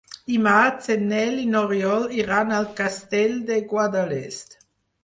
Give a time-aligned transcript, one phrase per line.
[0.29, 4.61] Dimarts en Nel i n'Oriol iran al Castell de Guadalest.